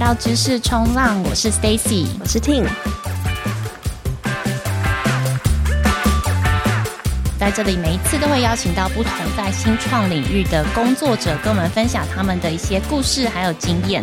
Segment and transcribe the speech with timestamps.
[0.00, 2.64] 来到知识冲浪，我是 Stacy，我是 Ting。
[7.36, 14.00] 在这里，每一次都会邀请到不同在新创领域的工作者，跟我们分享他们的一些故事还有经验。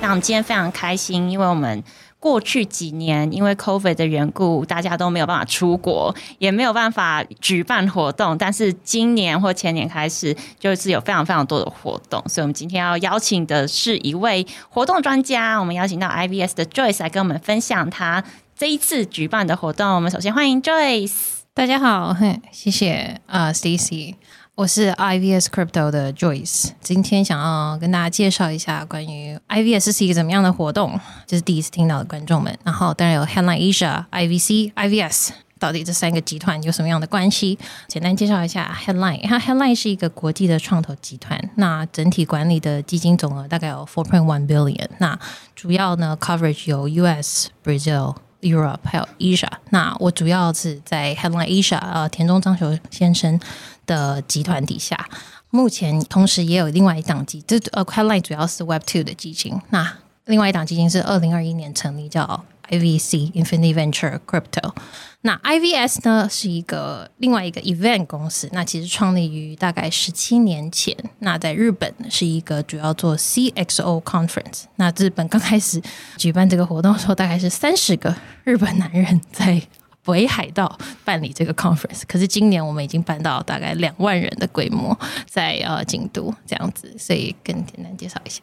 [0.00, 1.84] 那我们今天非常开心，因为我们。
[2.24, 8.38] 过去几年，因为 COVID 的缘故，大家都没有办法出国，也没有办法举办活动。
[8.38, 12.18] 但是今年或前年开始，就是有非常非常多的活动。
[12.26, 15.60] 所以，我们今天要邀请的是一位活动专家。
[15.60, 18.24] 我们邀请到 IVS 的 Joyce 来跟我们分享他
[18.56, 19.94] 这一次举办的活动。
[19.94, 21.12] 我们首先欢迎 Joyce。
[21.52, 24.14] 大家好，嘿，谢谢啊，uh，Stacy。
[24.56, 32.56] 我是 IVS Crypto 的 Joyce，今天想要跟大家介绍一下关于 IVS 是一个怎么样的活动，就是第一次听到的观众们。
[32.62, 37.58] 然后当然有 Headline Asia、IVC、IVS，到底这三个集团有什么样的关系？
[37.88, 45.18] 简单介绍一下 Headline，它 Headline 是一个国际的创投集团，那整体管理的基金总额大概有 Four Point One Billion，那
[45.56, 48.14] 主要呢 Coverage 有 US、Brazil。
[48.44, 53.40] Europe 还有 Asia，那我主要是在 Headline Asia，呃，田中章雄先生
[53.86, 55.08] 的集团底下。
[55.50, 64.72] 目前同时也有另外一档基，这呃 Headline 主要是 Web Two 的基金，那另外一档基金是二零二一年成立，叫 IVC Infinity Venture Crypto。
[65.20, 70.94] 那 IVS 呢是一个另外一个 event 公司，那其实创立于大概十七年前。
[71.20, 74.64] 那在日本是一个主要做 CXO conference。
[74.76, 75.80] 那日本刚开始
[76.18, 79.62] 举办这个活动的时候，大概是三十个日本男人在
[80.04, 82.02] 北海道办理这个 conference。
[82.06, 84.96] 可是今年我们已经办到大概两万人的规模，
[85.26, 88.42] 在呃京都这样子，所以更简单介绍一下。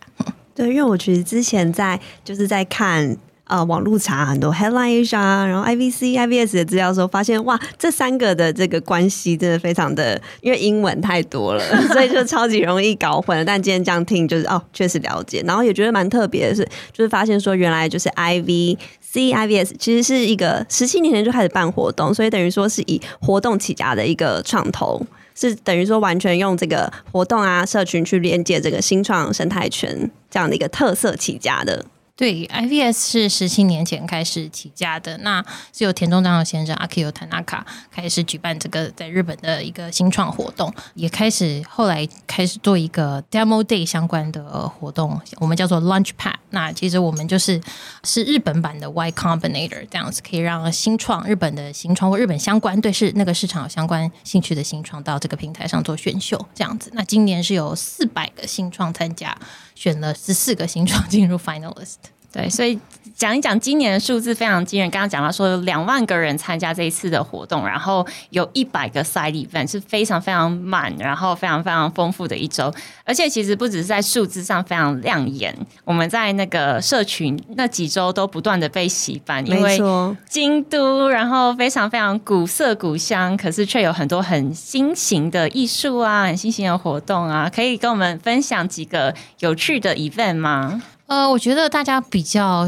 [0.54, 3.16] 对，因为我其实之前在就是在看。
[3.52, 13.44] 呃，网络查很多 headlines 啊，然后 IVC、IVS 的资料的时候，发现哇，这三个的这个关系真的非常的， 因为英文太多了， 所以就超级容易搞混了。
[13.44, 16.64] 但今天这样听，就是哦，确实了解，然后也觉得蛮特别的是，
[16.94, 18.78] 就是发现说原来就是 IVC、
[19.14, 31.86] IVS 其实是一个十七年前就开始办活动，所以等于说是以活动起家的一个创投，是等于说完全用这个活动啊、社群去连接这个新创生态圈这样的一个特色起家的。
[32.16, 46.36] 对，IVS 是十七年前开始起家的，那是由田中章雄先生 Akio Tanaka 开始举办这个在日本的一个新创活动，也开始后来开始做一个 Demo Day 相关的活动，我们叫做 Launchpad。
[46.52, 47.60] 那其实我们就是
[48.04, 56.92] 是日本版的 Y Combinator，这样子可以让新创日本的新创或日本相关对是那个市场有相关兴趣的新创到这个平台上做选秀，这样子。
[56.94, 59.36] 那今年是有四百个新创参加。
[59.82, 61.96] 选了十四个新创进入 finalist，
[62.32, 62.80] 对，所以
[63.22, 64.90] 讲一讲今年的数字非常惊人。
[64.90, 72.74] 刚刚讲到说有两万个人参加这一次的活动，然后有一百个 side event，是非常非常满，然后非常非常丰富的一周。
[73.06, 75.56] 而且其实不只是在数字上非常亮眼，
[75.86, 79.80] 我们在那个社群那几周都不断的被洗版，因为
[80.28, 90.82] 京都，然后非常非常古色古香，可是却有很多很新型的艺术啊，很新型的活动啊，可以跟我们分享几个有趣的 event 吗？
[91.12, 92.66] 呃，我觉得大家比较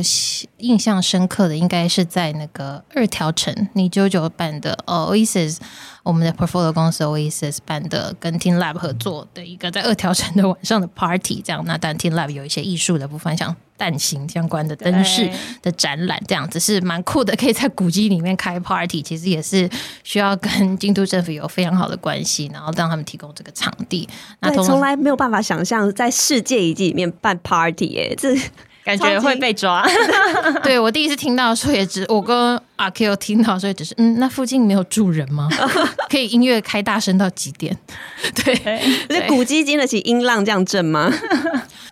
[0.57, 5.59] 印象深刻的，应该是在那个二条城，你九九办的 Oasis，
[6.03, 11.63] 我们的 Portfolio 公司 Oasis 办的，跟 Team Lab 合作的一个在二条城的晚上的 Party，这样。
[11.65, 15.29] 那但 Team Lab 有一些艺术的部分，像蛋形相关的灯饰
[15.61, 19.69] 的展览，这样子是蛮酷的，可以在古迹里面开 Party，其实也是
[20.05, 24.07] 需要跟京都政府有非常好的关系，然后让他们提供这个场地。
[24.39, 28.33] 那从来没有办法想象在世界遗迹里面办 Party，哎，这。
[28.85, 29.81] 感觉会被抓，
[30.61, 35.47] 对，我第一次听到的时候也只我跟阿 Q 听到，所以只是嗯，那附近没有住人吗？
[36.11, 37.73] 可以音乐开大声到几点？
[38.43, 41.09] 对，那古迹经得起音浪这样震吗？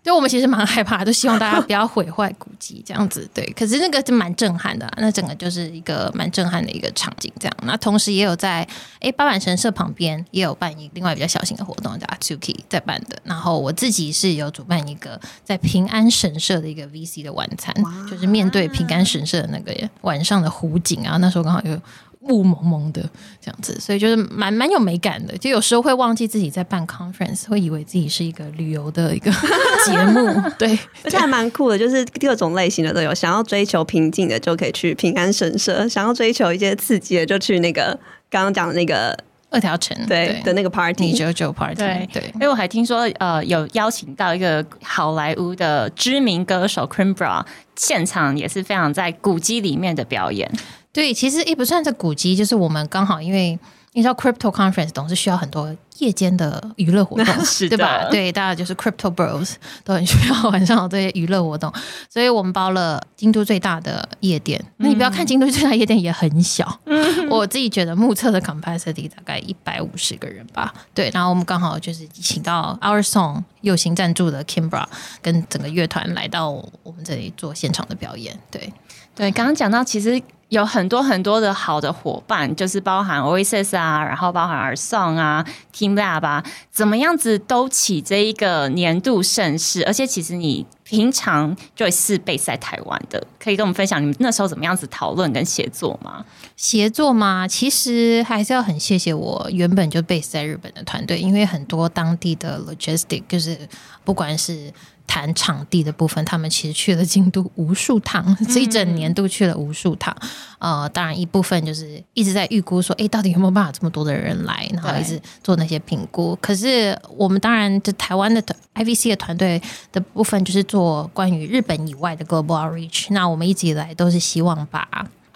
[0.03, 3.29] 就我们其实蛮害怕，都希望大家不要毁坏古迹这样子。
[3.33, 7.31] 对，可是那个是蛮震撼的，啊，那整个就是一个蛮震撼的一个场景。
[7.39, 8.67] 这样，那同时也有在
[8.99, 13.17] 哎八坂神社旁边也有办一另外比较小型的活动，叫 Atsuki 在办的。
[13.23, 17.73] 然后我自己是有主办一个在平安神社的一个 VC 的晚餐，
[18.09, 21.79] 就是面对平安神社的那个晚上的湖景啊，那时候刚好有。
[22.29, 23.01] 雾蒙蒙的
[23.41, 25.37] 这样子，所以就是蛮蛮有美感的。
[25.37, 29.31] 就有时候会忘记自己在办 conference，会以为自己是一个旅游的一个
[29.85, 30.41] 节目。
[30.57, 33.13] 对，而且还蛮酷的，就是各种类型的都有。
[33.13, 37.97] 想要追求平静的，就可以去平安神社；想要追求一些刺激的，就去那个
[38.29, 39.17] 刚刚讲的那个
[39.49, 41.75] 二条城对，对的那个 party 九九 party。
[41.75, 47.45] 对对，因为我还听说呃，有邀请到一个好莱坞的知名歌手 c r i m b r a
[47.75, 50.49] 现场也是非常在古迹里面的表演。
[50.93, 53.57] 对，其实也不算是古迹，就是我们刚好因为
[53.93, 58.09] 你知道 Crypto Conference 总是需要很多夜间的娱乐活动， 是对吧？
[58.09, 59.53] 对，大家就是 Crypto Bros
[59.83, 61.71] 都很需要晚上有这些娱乐活动，
[62.09, 64.57] 所以我们包了京都最大的夜店。
[64.61, 70.73] 嗯、那你不要看京都最大夜店也很小，嗯、我自己觉得目测的 capacity 大概一百五十个人吧。
[70.93, 74.85] 对，然后我们刚好就是请到 Our Song 友情赞助的 Kimbra
[75.21, 78.37] 跟整个乐团来到我们这里做现场的表演。
[78.49, 78.73] 对，
[79.15, 80.21] 对，刚刚讲到其实。
[80.51, 89.81] 有很多很多的好的伙伴，就是包含 Oasis 啊，然后包含 Our Song 啊，teamLab 啊，怎么样子都起这一个年度盛事。
[89.85, 96.25] 而且其实你平常就是 base 在台湾的，可以跟我们分享你们那时候怎么样子讨论跟协作吗？
[96.57, 97.47] 协作吗？
[97.47, 103.57] 其实还是要很谢谢我原本就 base 在日本的团队，因为很多当地的 logistic 就是
[104.03, 104.69] 不管是。
[105.11, 110.15] 谈场地的部分，他们其实去了京都无数趟，这一整年都去了无数趟。
[110.57, 116.33] 呃，当然一部分就是一直在预估说，哎，到底有没有办法这么多的人来，然后一直做那些评估。
[116.41, 118.41] 可是我们当然，就台湾的
[118.75, 119.61] IVC 的团队
[119.91, 123.07] 的部分，就是做关于日本以外的 global outreach。
[123.09, 124.87] 那我们一直以来都是希望把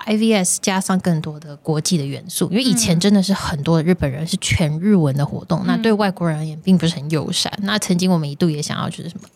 [0.05, 7.51] IVS 加上更多的国际的元素，因为以前真的是很多的日本人是全日文的活动，那对外国人而言并不是很友善。
[7.63, 9.27] 那曾经我们一度也想要就是什么。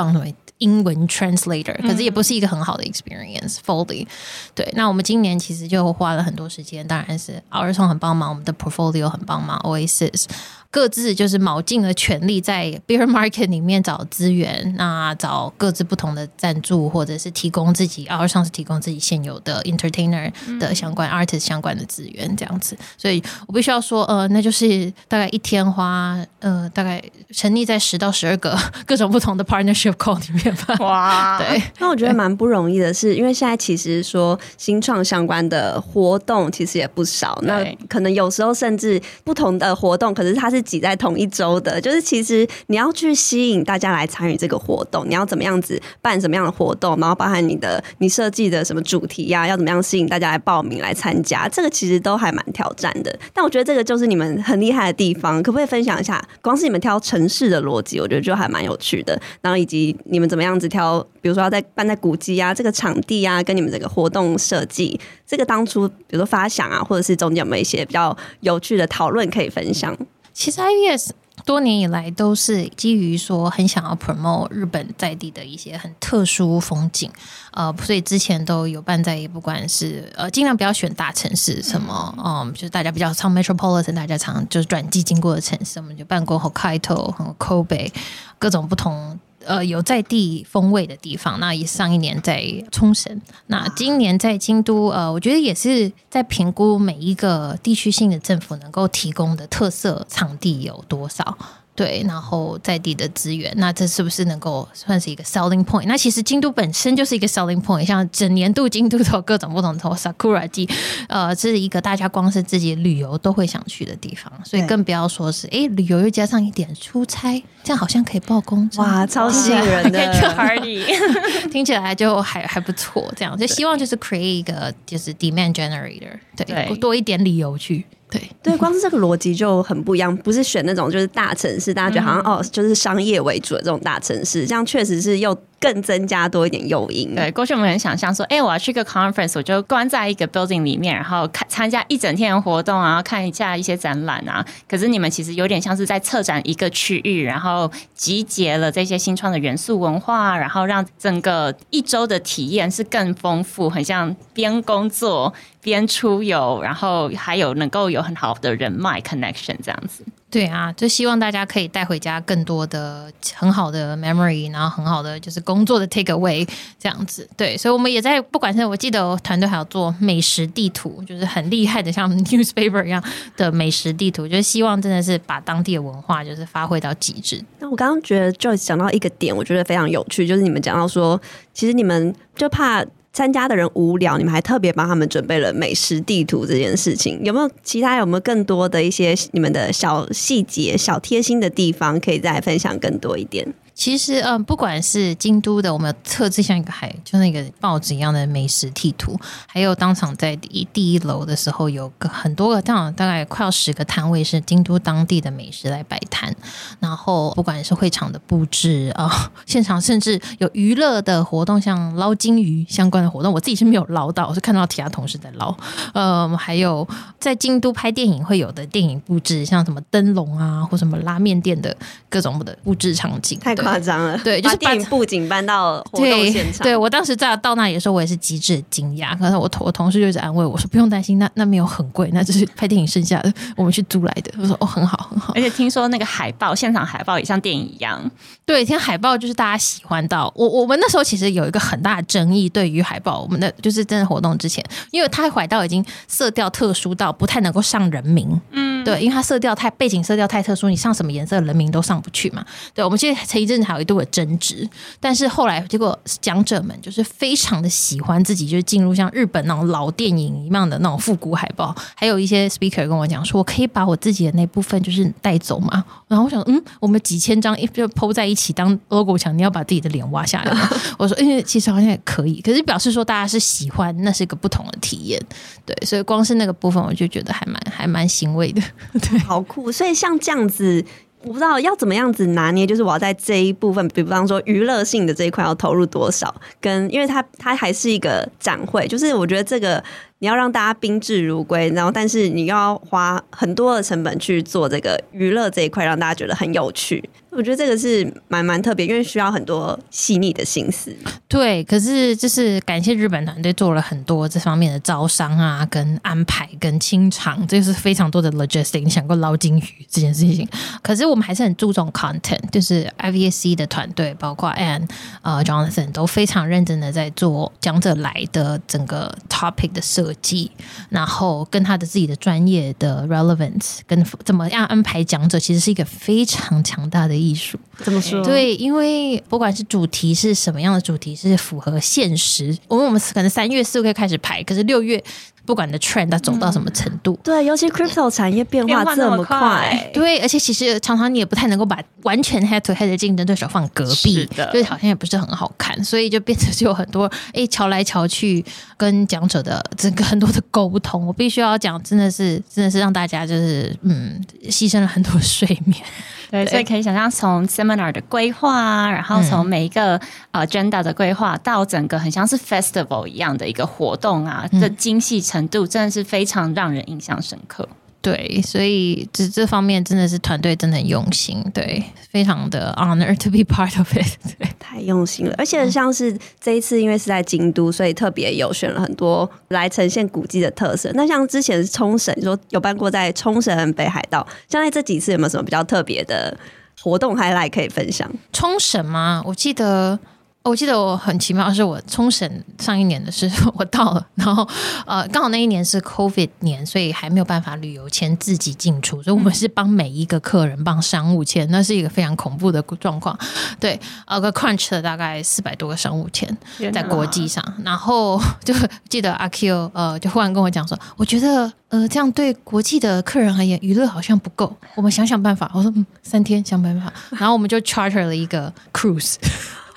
[0.00, 3.56] 放为英文 translator，可是也不是一个很好的 experience。
[3.66, 4.06] Fully，
[4.54, 10.24] 对，那我们今年其实就花了很多时间，当然是 Our Song 很帮忙，我们的 portfolio 很帮忙，Oasis。
[10.72, 22.78] 各自就是卯尽了全力在 bear market 里面找资源，那找各自不同的赞助，或者是提供自己，Our Song 是提供自己现有的 entertainer 的相关、嗯、artist 相关的资源这样子。
[22.96, 27.02] 所以我必须要说，呃，那就是大概一天花，呃，大概
[27.32, 30.76] 沉溺在十到十二个 各种不同的 partnership call 里面吧。
[30.78, 31.60] 哇， 对。
[31.78, 40.60] 那我觉得蛮不容易的是，是因为现在其实说新创相关的活动其实也不少，那可能有时候甚至不同的活动，可是它是。
[40.70, 53.18] 挤在同一周的，就是其实你要去吸引大家来参与这个活动，你要怎么样子办什么样的活动，然后包含你的你设计的什么主题呀、啊，要怎么样吸引大家来报名来参加，这个其实都还蛮挑战的。
[53.32, 56.22] 但我觉得这个就是你们很厉害的地方，可不可以分享一下？
[56.42, 59.20] 光是你们挑城市的逻辑，我觉得就还蛮有趣的。
[59.40, 69.96] 然后以及你们怎么样子挑，比如说要在办在古迹啊，这个场地啊，跟你们这个活动设计，这个当初比如说发想啊，或者是中间有没有一些比较有趣的讨论可以分享？
[70.32, 71.10] 其实 IVS
[71.44, 77.10] 多年以来都是基于说很想要 promote 日本在地的一些很特殊风景，
[77.52, 87.90] 呃，所以之前都有办在，不管是呃尽量不要选大城市，什么，嗯，就是大家比较常 metropolitan，大家常就是转机经过的城市，我们就办过 Hokkaido 和 Kobe
[88.38, 89.18] 各种不同。
[89.50, 101.36] 呃，有在地风味的地方，那也上一年在冲绳，那今年在京都，呃，我觉得也是在评估每一个地区性的政府能够提供的特色场地有多少。
[101.74, 105.84] 对，然后在地的资源，那这是不是能够算是一个 selling point？
[105.86, 110.68] 那其实京都本身就是一个 selling point，像整年度京都都有各种不同的 sakura 季，
[111.08, 120.84] 呃，这是一个大家光是自己旅游都会想去的地方，所以更不要说是哎旅游又加上一点出差，这样好像可以报工资，哇，超吸引人的 party，
[121.50, 127.86] 听起来就还还不错，这样就希望就是 create 一个就是 demand generator，对，对多一点理由去。
[128.10, 135.36] 对 对，光是这个逻辑就很不一样，不是选那种就是大城市，大家觉得好像、嗯、哦，就是商业为主的这种大城市，这样确实是又。
[135.60, 137.14] 更增加多一点诱因。
[137.14, 144.44] 对，过去我们很想象说，哎、我要去个 conference，我就关在一个 building 里面，然后看参加一整天的活动，然后看一下一些展览啊。
[144.66, 160.02] 可是你们其实有点像是在策展一个区域，然后集结了这些新创的元素文化，然后让整个一周的体验是更丰富，很像边工作边出游，然后还有能够有很好的人脉 connection 这样子。
[160.30, 167.28] 对啊，就希望大家可以带回家更多的很好的 memory，然后很好的就是工作的 take away 这样子。
[167.36, 173.02] 对，所以我们也在，不管是我记得团队还有做美食地图，就是很厉害的，像 newspaper 一样
[173.36, 177.44] 的美食地图，就是希望真的是把当地的文化就是发挥到极致。
[177.58, 181.20] 那我刚刚觉得 Joyce 讲到一个点，我觉得非常有趣，就是你们讲到说，
[181.52, 182.84] 其实你们就怕。
[183.12, 193.52] 参加的人无聊，你们还特别帮他们准备了美食地图这件事情，有没有其他有没有更多的一些你们的小细节、小贴心的地方可以再分享更多一点？
[193.80, 206.30] 其实，嗯，不管是京都的，我们有特制像一个海，就那个报纸一样的美食地图，还有当场在第一第一楼的时候，有个很多个，当大概快要十个摊位是京都当地的美食来摆摊。
[206.78, 215.56] 然后，不管是会场的布置啊、现场甚至有娱乐的活动，像捞金鱼相关的活动，我自己是没有捞到，我是看到其他同事在捞。
[215.94, 216.86] 呃，还有
[217.18, 221.74] 在京都拍电影会有的电影布置，像什么灯笼啊，或什么拉面店的
[222.10, 224.18] 各种的布置场景，太 夸张了。
[224.18, 226.62] 对，就是把电影布景搬到活动现场。
[226.62, 229.16] 对，对我当时在到那里的时候，我也是极致惊讶。
[229.18, 238.00] 可是我同我同事就一直安慰我说：“不用担心，那那没有很贵，那就是拍电影剩下的，我们去租来的。”我说：“哦，很好，很好。”而且听说那个海报，现场海报也像电影一样。
[238.44, 240.48] 对，听海报就是大家喜欢到我。
[240.48, 248.40] 我们那时候其实有一个很大的争议，对于海报，我们的就是真的活动之前，因为它海到已经色调特殊到不太能够上人名。
[248.50, 252.44] 嗯，对，因为它色调太背景色调太特殊，你上什么颜色人名都上不去嘛。
[252.74, 254.68] 对，我们其实前一阵子还有一度的争执。
[254.98, 261.74] 但是后来，结果讲者们就是非常的喜欢自己，就是进入像日本那种老电影一样的那种复古海报。
[261.94, 265.84] 还有一些 speaker 跟我讲说，我可以把我自己的那部分就是带走嘛。
[266.08, 270.68] 然后我想，嗯，我们几千张就 po 在一起当 logo 墙，你要把自己的脸挖下来吗？
[270.98, 275.20] 我说，因为其实好像也可以，可是表示说大家是喜欢，那是一个不同的体验。
[275.64, 278.60] 对，所以光是那个部分，我就觉得还蛮还蛮欣慰的。
[278.94, 279.70] 对， 好酷。
[279.70, 280.84] 所以像这样子。
[281.22, 289.84] 我不知道要怎么样子拿捏，就是我要在这一部分，比方说娱乐性的这一块要投入多少，跟因为它它还是一个展会，就是我觉得这个。
[290.20, 297.08] 你要让大家宾至如归，然后但是你要花很多的成本去做这个娱乐这一块，让大家觉得很有趣。
[297.30, 300.94] 我觉得这个是蛮蛮特别，因为需要很多细腻的心思。
[301.28, 308.82] 对，可是就是感谢日本团队做了很多这方面的招商啊、跟安排、跟清场，这是非常多的 logistic。
[308.82, 310.46] 你想过捞金鱼这件事情？
[310.82, 314.86] 可是我们还是很注重 content，就是 IVSC 的团队，包括 Anne
[315.22, 320.09] 呃 Jonathan 都非常认真的在做讲者来的整个 topic 的设。
[320.14, 320.50] 计，
[320.88, 327.58] 然后跟他的自己的专业的 relevance，跟怎么样安排讲者，其实是一个非常强大的艺术。
[327.78, 328.22] 怎么说？
[328.24, 332.56] 对，因为不管是主题是什么样的主题，是符合现实。
[332.68, 335.02] 我们我们可能三月四月开始排，可是六月。
[335.50, 348.44] 不管你的 trend 它走到什么程度，嗯、对，尤其 crypto 产业变化这么快，对，而且其实常常你也不太能够把完全 head to head 的竞争对手放隔壁，所以好像也不是很好看，所以就变成就有很多哎瞧来瞧去，
[348.76, 355.82] 跟讲者的整个很多的沟通，我必须要讲，真的是真的是让大家就是嗯牺牲了很多睡眠。
[356.30, 367.68] 对，所以可以想象，从 seminar 的规划啊，然后从每一个呃 agenda 的规划，到整个很像是 festival 一样的一个活动啊，的精细程度，真的是非常让人印象深刻。
[368.02, 375.34] 对，所以这这方面真的是团队真的很用心，对，非常的 honor to be part of it， 对，太用心了。
[375.36, 380.90] 而且像是这一次，因为是在京都，所以特别有选了很多来呈现古迹的特色。
[380.94, 386.34] 那像之前是冲绳，说有办过在冲绳、北海道，像在这几次有没有什么比较特别的
[386.80, 388.10] 活动还来可以分享？
[388.32, 389.22] 冲绳吗？
[389.26, 389.98] 我记得。
[390.42, 394.48] 我记得我很奇妙，是我冲绳上一年的时候 我到了，然后
[394.86, 403.16] 呃刚好那一年是 COVID 年，所以还没有办法旅游签自己进出，所以我们是帮每一个客人帮商务签，那是一个非常恐怖的状况。
[403.60, 406.34] 对，呃个 crunch 了大概四百多个商务签
[406.72, 408.54] 在国际上，然后就
[408.88, 415.50] 记得阿 Q 呃就忽然跟我讲说，我觉得呃这样对国际的客人而言娱乐好像不够，我们想想办法。
[415.54, 419.16] 我说嗯三天想办法，然后我们就 charter 了一个 cruise。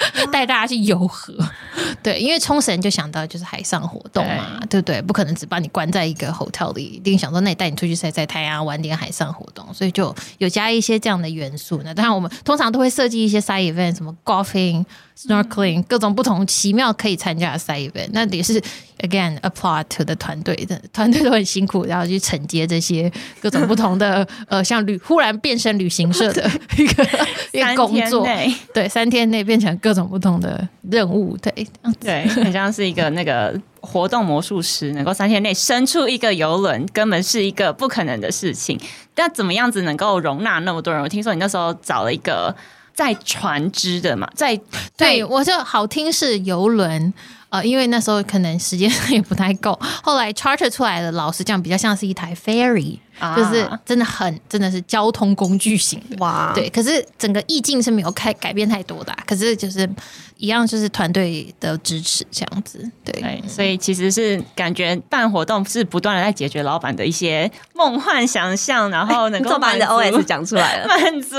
[0.32, 1.34] 带大家去游河，
[2.04, 5.02] 对，因为冲绳就想到就是海上活动嘛，对不对？
[5.02, 11.82] 不可能只把你关在一个 hotel 里，一定想说那你带你出去晒晒太阳，玩点海上活动，所以就有加一些这样的元素。
[11.84, 14.86] 那当然我们通常都会设计一些 side event，什么 golfing。
[15.15, 18.60] Snorkeling 各种不同奇妙可以参加的 side event，那也是
[19.00, 27.03] again applaud to 的团队的团队都很辛苦，然后去承接这些各种不同的 呃，像旅忽然变身旅行社的 一个
[27.51, 28.27] 一个工作，
[28.74, 31.67] 对，三天内变成各种不同的任务，对，
[32.00, 38.79] 对，很像是一个那个活动魔术师，能够三天内生出一个游轮，根本是一个不可能的事情。
[39.13, 41.01] 但怎么样子能够容纳那么多人？
[41.03, 42.53] 我听说你那时候找了一个。
[42.94, 44.60] 在船只的嘛，在
[44.96, 47.14] 对我就好听是游轮，
[47.50, 53.00] 呃，因为那时候可能时间也不太够，后来 charter 出来的，老实讲比较像是一台 ferry。
[53.20, 56.68] 啊、就是真的很真的是交通工具型的哇，对。
[56.72, 59.88] 可是整个意境是没有开改变太多的、啊，可是就是
[60.38, 63.13] 一样，就是团队的支持这样子，对。
[63.22, 71.38] 对，所以其实是感觉办活动是不断的在解决老板的一些梦幻想象，然后能够把你的 OS 讲出来了， 满足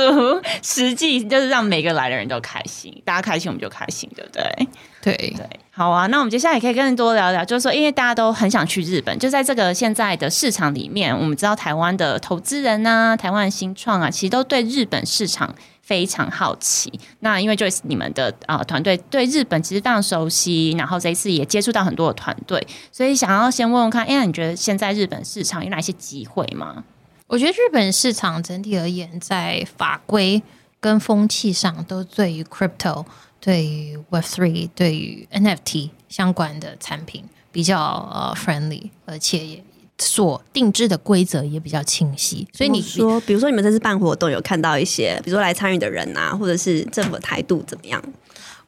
[0.62, 4.68] 实际就是让每个来的人都开心，大家开心我们就开心，对不对？
[5.02, 16.92] 对对，好啊，那我们接下来也可以更多聊聊，就是说，因为大家都很想去日本，就在这个现在的市场里面，我们知道台湾的投资人啊，台湾新创啊，其实都对日本市场非常好奇。
[17.20, 26.84] 那因为就是你们的啊、团队对日本其实非常熟悉，然后这一次也接触到很多的团队，所以想要先问问看，哎，你觉得现在日本市场有哪些机会吗？
[27.26, 30.42] 我觉得日本市场整体而言，在法规
[30.80, 33.04] 跟风气上，都对于 crypto。
[33.40, 39.62] 对于 Web Three、对于 NFT 相关的产品比较呃 friendly，而且也
[39.98, 42.46] 所定制的规则也比较清晰。
[42.52, 48.02] 所以你说，比如说你们这次办活动有看到一些，比如说来参与的人啊，或者是政府的态度怎么样？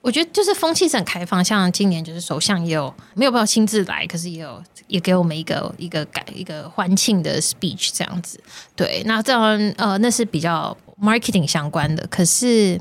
[0.00, 8.40] 我觉得就是风气是很开放，像今年就是首相也有没有办法亲自来，可是也有也给我们一个一个改一个欢庆的 speech 这样子。
[8.74, 9.42] 对，那这样
[9.76, 12.80] 呃那是比较 marketing 相关的，可是。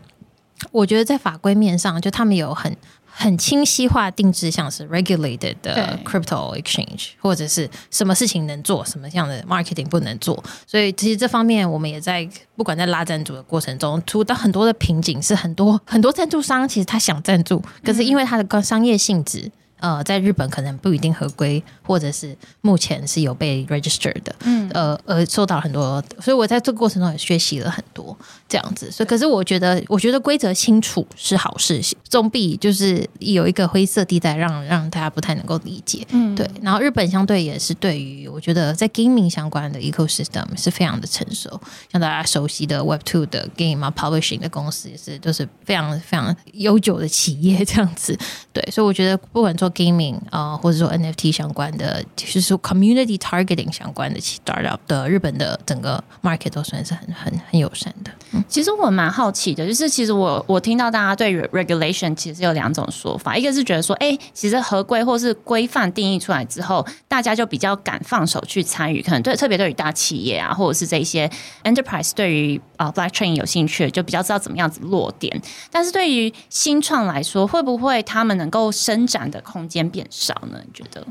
[0.72, 2.74] 我觉得在法规面上，就他们有很
[3.18, 10.44] 很清晰化定制，像是 regulated 的 crypto exchange，或者是什么事情能做，什么样的 marketing 不能做。
[10.68, 19.50] 所以其实这方面我们也在不管在拉赞助的过程中，出到很多的瓶颈，是很多很多赞助商其实他想赞助，可是因为他的商业性质。
[19.80, 28.18] 呃，在日本可能不一定合规，或者是目前是有被 register 的，嗯，呃，呃，受到很多，所以我在这个过程中也学习了很多
[28.48, 28.90] 这样子。
[28.90, 36.06] 所以，可是我觉得，我觉得规则清楚是好事，总比就是有一个灰色地带让，让让大家不太能够理解。
[36.12, 36.50] 嗯，对。
[36.62, 41.60] 然后日本相对也是对于我觉得在 gaming 相关的 ecosystem 是非常的成熟，
[41.92, 48.18] 像大家熟悉的 Web Two 的 game 啊，publishing 的公司也是都是非常非常悠久的企业这样子。
[48.54, 58.12] 对，所以我觉得不管做 gaming 啊、或者说 NFT 相关的，就是说 community targeting 相关的 startup 的日本的整个 market 都算是很很很友善的。
[58.32, 71.30] 嗯，其实我蛮好奇的，就是其实我我听到大家对 regulation 其实有两种说法，一个是觉得说，哎，其实合规或是规范定义出来之后，大家就比较敢放手去参与，可能对特别对于大企业啊，或者是这一些
[71.64, 75.42] enterprise 对于啊 blockchain 有兴趣，就比较知道怎么样子落点。
[75.72, 80.60] 但是对于新创来说，会不会他们能够伸展的空间变少呢？
[80.66, 81.02] 你觉得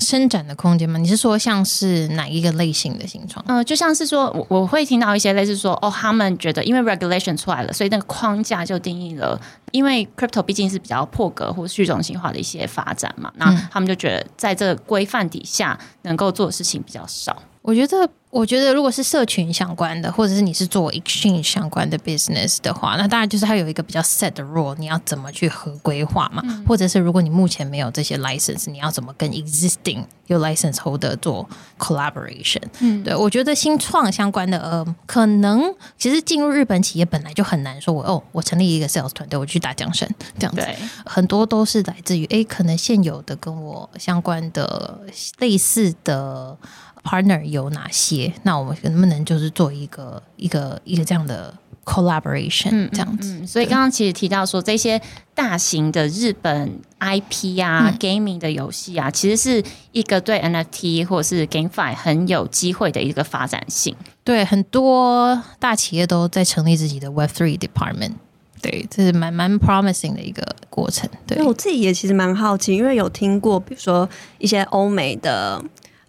[0.00, 0.98] 伸展的空间吗？
[0.98, 3.44] 你是说像是哪一个类型的形状？
[3.46, 17.40] 嗯、呃，就像是说，我我会听到一些类似说，哦，他们觉得因为 regulation 出来了，所以那个框架就定义了，因为 crypto 毕竟是比较破格或虚中心化的一些发展嘛，那他们就觉得在这个规范底下能够做的事情比较少。
[17.62, 18.10] 我觉得。
[18.32, 26.42] 我觉得，如果是社群相关的，或者是你是做 exchange 相关的 business 的话，那当然就是它有一个比较 set 的 rule，你要怎么去合规化嘛？
[26.46, 32.62] 嗯、或者是如果你目前没有这些 license，你要怎么跟 existing 有 license holder 做 collaboration？
[32.80, 40.66] 嗯，对，我觉得新创相关的，呃，可能其实进入日本企业本来就很难说我，我哦，我成立一个 sales 团队，我去打江山这样子，
[41.04, 45.00] 很多都是来自于哎，可能现有的跟我相关的
[45.38, 46.56] 类似的。
[47.04, 48.32] partner 有哪些？
[48.44, 51.52] 那我们能不能就是做一个一个一个这样的
[51.84, 53.46] collaboration，嗯，这样子？
[53.46, 55.00] 所以刚刚其实提到说，这些
[55.34, 63.94] 大型的日本 IP 啊、嗯、gaming 的游戏啊，其实是一个对 NFT 或者是 GameFi 很有机会的一个发展性。
[64.24, 68.12] 对，很多大企业都在成立自己的 Web3 department。
[68.60, 71.08] 对，这是蛮蛮 promising 的一个过程。
[71.26, 75.62] 对，我自己也其实蛮好奇，因为有听过，比如说一些欧美的。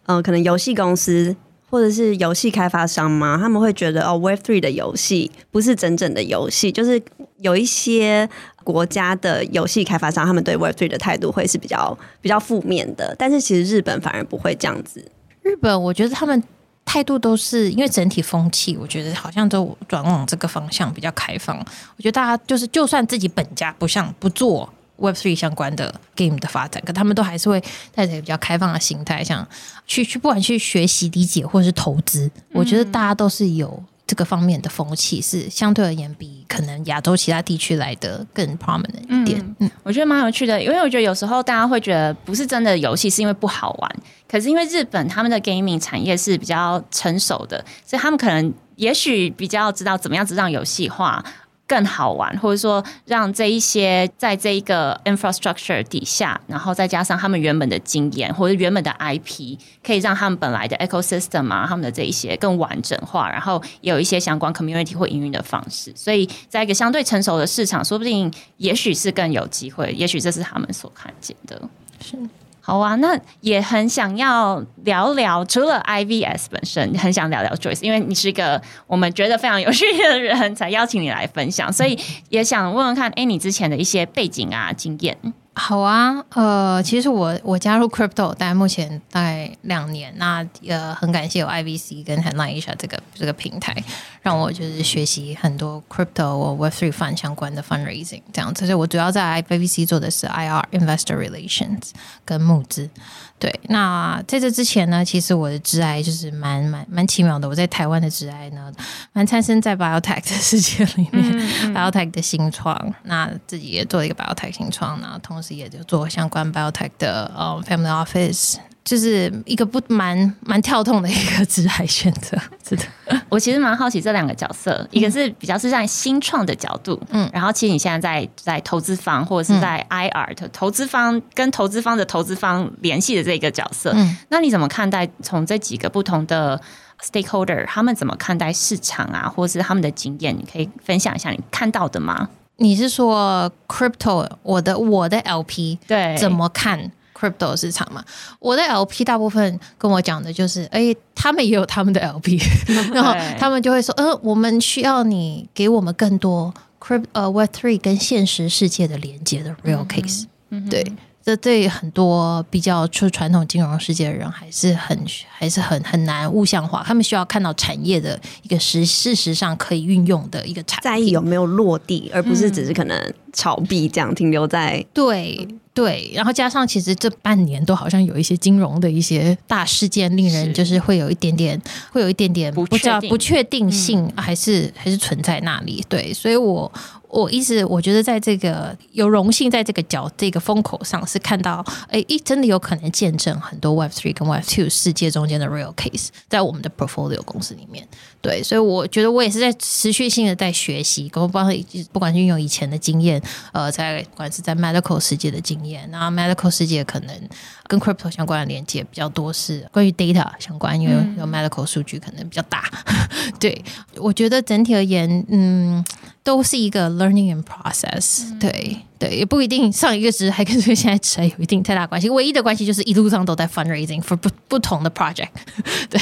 [0.06, 1.34] 嗯、呃，可能游戏公司
[1.74, 7.02] 或者是游戏开发商吗，他们会觉得哦，Web Three 的游戏不是真正的游戏，就是
[7.40, 8.30] 有一些
[8.64, 13.16] 国家的游戏开发商，他们对 Web Three 的态度会是比较比较负面的。
[13.18, 15.04] 但是其实日本反而不会这样子。
[15.42, 16.44] 日本我觉得他们
[16.86, 21.58] 态度都是因为整体风气，我觉得好像都转往这个方向比较开放。
[21.58, 24.72] 我觉得大家就是就算自己本家不像不做。
[24.99, 27.62] Web3 相关的 game 的发展，可他们都还是会
[27.93, 29.45] 带着比较开放的心态，想
[29.86, 39.39] 去去不管去学习、理解或者是投资，我觉得大家都是有这个方面的风气，是相对而言比可能亚洲其他地区来的更 prominent 一点。
[39.39, 43.95] 嗯，嗯我觉得蛮有趣的，因为我觉得有时候大家会觉得不是真的游戏是因为不好玩，
[44.29, 51.23] 可是因为日本他们的 gaming 产业是比较成熟的，所以他们可能也许比较知道怎么样子让游戏化。
[51.65, 65.91] 更好玩，或者说让这一些在这一个 infrastructure 底下，然后再加上他们原本的经验或者原本的 IP，可以让他们本来的 ecosystem 啊，他们的这一些更完整化，然后有一些相关 community 或营运的方式。
[65.95, 71.62] 所以，在一个相对成熟的市场，说不定也许是更有机会，也许这是他们所看见的。
[72.02, 72.17] 是。
[72.65, 81.99] 好啊，那也很想要聊聊，除了 IVS 本身，很想聊聊 Joyce，因为你是一个我们觉得非常有趣的人，才邀请你来分享，所以
[82.30, 85.17] 也想问问看，哎，你之前的一些背景啊、经验。
[85.56, 93.76] 好啊，呃，其实我我加入 Crypto，但目前大概两年，那呃很感谢有 IVC 跟 Headline Asia 这个这个平台，
[94.24, 101.92] 让我就是学习很多 Crypto 或 Web3 Fund 相关的 Fundraising 这样子，所以我主要在 IVC 做的是 IR Investor Relations
[102.24, 102.90] 跟募资。
[103.38, 107.50] 对，那在这之前呢，其实我的职涯就是蛮蛮蛮奇妙的。
[107.50, 108.72] 我在台湾的职涯呢，
[109.12, 118.56] 蛮产生在 Biotech 的世界里面，嗯嗯，Biotech 的新创，那自己也做了一个 Biotech 新创，然后同时也就做相关 Biotech 的呃 Family Office。
[118.84, 122.84] 就是一个不蛮蛮跳痛的一个职业选择，是的。
[123.30, 136.60] 我其实蛮好奇这两个角色，嗯、一个是比较是在新创的角度，嗯，然后其实你现在在在投资方或者是在 IR 的投资方跟投资方的投资方联系的这个角色，嗯，那你怎么看待从这几个不同的
[137.02, 140.36] stakeholder 他们怎么看待市场啊，或者是他们的经验？
[140.38, 142.30] 你可以分享一下你看到的吗？
[142.58, 146.91] 你是说 crypto 我的我的 LP 对怎么看
[147.24, 148.04] ？crypto 市场嘛，
[148.40, 152.38] 我的 LP 大部分跟我讲的就是，哎、欸，他们也有他们的 LP，
[152.94, 160.92] 然后他们就会说，呃，我们需要你给我们更多 crypto 呃 Web Three 跟现实世界的连接的 real case，嗯，对。
[161.26, 181.60] 这对很多比较出传统金融世界的人还是很还是很很难物象化，他们需要看到产业的一个实事实上可以运用的一个产品，在意有没有落地，而不是只是可能炒币这样停留在、嗯、对对，然后加上其实这半年都好像有一些金融的一些大事件，令人就是会有一点点
[181.92, 186.72] 会有一点点不知道不确定性还是、嗯、还是存在那里，对，所以我。
[187.14, 197.88] 我一直我觉得，在这个有荣幸在这个角这个风口上，是看到哎，一真的有可能见证很多 Web Three 跟 Web Two 世界中间的 real case，在我们的 portfolio 公司里面。
[198.24, 201.46] 对，所以我觉得我也是在持续性的在学习，跟不管
[201.92, 207.30] 不管是运用以前的经验，呃，在不管是在 medical 世界的经验，然后 medical 世界可能
[207.68, 212.72] 跟 crypto 相关的连接比较多，是关于 data 相关，因为有 medical 数据可能比较大。
[212.86, 213.62] 嗯、 对，
[213.98, 215.84] 我觉得整体而言，嗯。
[216.26, 225.28] 都是一个 learning and process，、嗯、对对，也不一定上一个职还跟这个现在职还有一定太大关系，唯一的关系就是一路上都在 fundraising for 不不同的 project。
[225.89, 226.00] 对，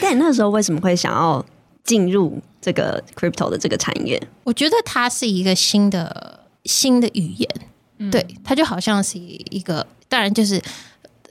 [0.00, 1.44] 但你那时候为什么会想要
[1.82, 4.22] 进入这个 crypto 的这个产业？
[4.44, 7.50] 我觉得它是一个新的新的语言，
[7.98, 10.62] 嗯、对，它就好像是一个，当然就是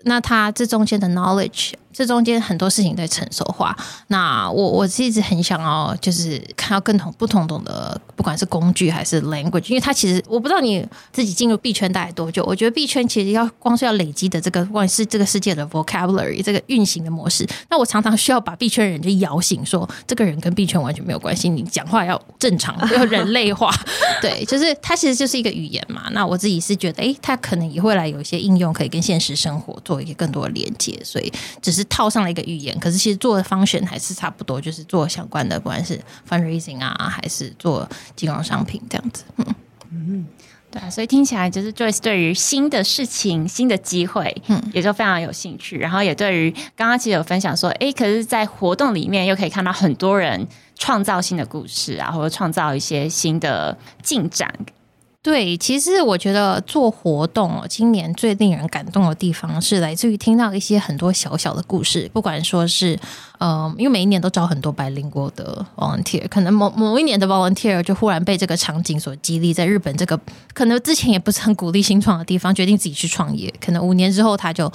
[0.04, 1.72] 那它这中间的 knowledge。
[1.98, 3.76] 这中间很多事情在成熟化。
[4.10, 12.44] 那我我是一直很想要，就是看到更同不同种的，不管是工具还是 language，因为它其实我不知道你自己进入币圈大概多久。
[12.46, 23.74] 我觉得币圈其实要光是要累积的这个，不管是这个世界的 vocabulary，这个运行的模式，那我常常需要把币圈人就摇醒，说这个人跟币圈完全没有关系，你讲话要正常， 要人类化。
[24.22, 26.04] 对，就是它其实就是一个语言嘛。
[26.12, 30.96] 那我自己是觉得，哎，它可能也会来有一些应用，可以跟现实生活做一个更多的连接。
[31.04, 31.87] 所以只是。
[31.90, 39.24] 套上了一个语言，可是其实做的 function 还是差不多，就是做相关的，不管是 fundraising 啊，还是做金融商品这样子。
[39.38, 39.46] 嗯
[39.92, 40.26] 嗯，
[40.70, 45.78] 对啊，所以听起来就是 Joyce 对于新的事情、新的机会，嗯，也就非常有兴趣。
[45.78, 54.54] 然后也对于刚刚其实有分享说，哎，可是，在活动里面又可以看到很多人创造新的故事啊，或者创造一些新的进展。
[55.28, 62.98] 对，其实我觉得做活动，今年最令人感动的地方是来自于听到一些很多小小的故事，不管说是，
[63.38, 70.20] 呃，因为每一年都招很多 bilingual 的 volunteer，可能某某一年的 volunteer 就忽然被这个场景所激励，在日本这个
[70.54, 74.72] 可能之前也不是很鼓励新创的地方，决定自己去创业，可能五年之后他就。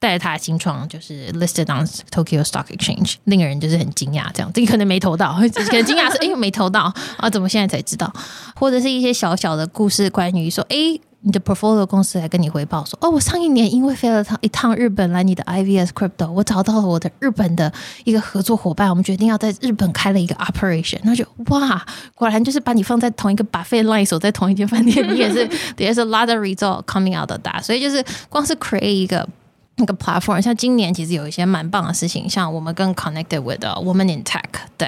[0.00, 8.12] 带着他的新创就是 listed on Tokyo Stock Exchange，令人就是很惊讶，这样，这可能没投到， 可能惊讶是哎没投到啊，怎么现在才知道？
[8.54, 10.76] 或者是一些小小的故事，关于说，哎，
[11.24, 17.72] 你的 portfolio 公司来跟你回报说，哦，我上一年因为飞了趟一趟日本来你的 IVS Crypto，我找到了我的日本的
[18.04, 21.84] 一个合作伙伴，我们决定要在日本开了一个 operation，那就哇，
[22.14, 29.28] 果然就是把你放在同一个 buffet line，守在同一间饭店，你也是 也是 a lot of result coming out of that，所以就是光是 create 一个。
[29.76, 34.40] 那个 platform，像今年其实有一些蛮棒的事情，像我们跟 Connected with Women in Tech
[34.78, 34.86] 的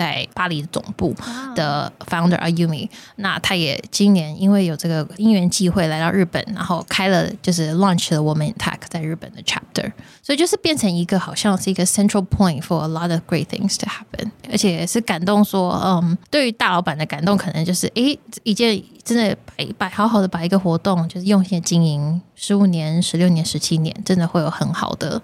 [0.00, 1.14] 在在巴黎的总部
[1.54, 13.44] 的 founder Ayumi，那他也今年因为有这个因缘际会来到日本，然后开了就是 launch 了 in Tech 在日本的 chapter，所以就是变成一个好像是一个 central point for a lot of great
[13.44, 25.20] things to happen，而且也是感动说，嗯，对于大老板的感动可能就是，诶，一件真的摆摆好好的把一个活动就是用心经营十五年、十六年、十七年，真的会有很好的。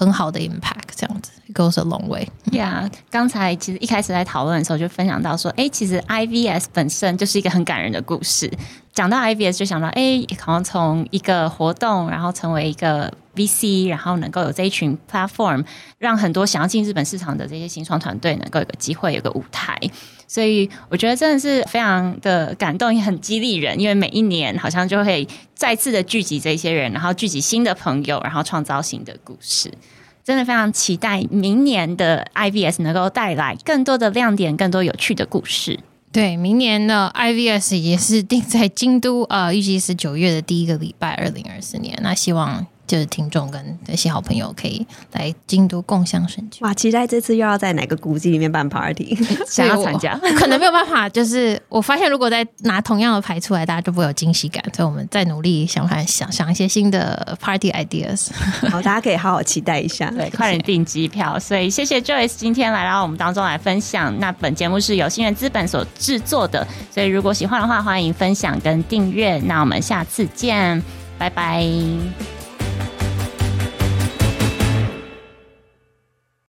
[0.00, 2.26] 很好的 impact，这样子 It goes a long way。
[2.50, 8.50] Yeah，刚才其实一开始在讨论的时候就分享到说，哎，其实 IVS 本身就是一个很感人的故事。
[8.94, 15.62] 讲到 IVS 就想到，哎，好像从一个活动，然后成为一个 VC，然后能够有这一群 platform，
[15.98, 19.78] 让很多想要进日本市场的这些新创团队能够有个机会，有个舞台。
[20.32, 23.80] 所以我觉得真的是非常的感动，也很激励人。
[23.80, 29.72] 因为每一年好像就会再次的聚集这些人，然后聚集新的朋友，然后创造新的故事。
[30.22, 35.80] 真的非常期待明年的 IVS 能够带来更多的亮点，更多有趣的故事。
[36.12, 41.98] 对，明年的 IVS 也是定在京都，呃，预计是九月的第一个礼拜，二零二四年。
[42.02, 42.64] 那希望。
[42.90, 46.58] 就是听众跟这些好朋友可以来京都共享盛举。
[46.64, 51.08] 哇，期待这次又要在哪个古迹里面办 party， 想要参加，可能没有办法。
[51.08, 54.60] 就是我发现，如果再拿同样的牌出来，大家就不会有惊喜感。
[54.74, 58.30] 所以我们再努力想看，想想一些新的 party ideas。
[58.68, 61.38] 好，大家可以好好期待一下，对，快点订机票。
[61.38, 64.12] 所以谢谢 Joyce 今天来到我们当中来分享。
[64.18, 69.38] 那本节目是由新人资本所制作的，所以如果喜欢的话，欢迎分享跟订阅。
[69.38, 70.82] 那我们下次见，
[71.16, 72.39] 拜拜。